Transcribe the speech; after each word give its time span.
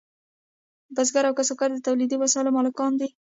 بزګر 0.95 1.23
او 1.27 1.37
کسبګر 1.39 1.69
د 1.73 1.79
تولیدي 1.87 2.15
وسایلو 2.19 2.55
مالکان 2.57 2.91
دي. 2.99 3.07